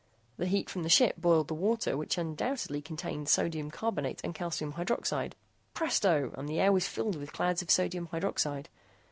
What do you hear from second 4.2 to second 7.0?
and calcium hydroxide; presto, and the air was